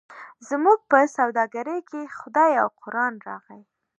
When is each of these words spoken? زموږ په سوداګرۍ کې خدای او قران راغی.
زموږ 0.49 0.79
په 0.91 0.97
سوداګرۍ 1.17 1.79
کې 1.89 2.01
خدای 2.17 2.51
او 2.61 2.67
قران 2.81 3.13
راغی. 3.27 3.61